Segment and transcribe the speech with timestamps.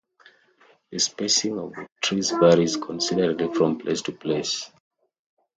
[0.91, 4.67] The spacing of the trees varies considerably from place to place.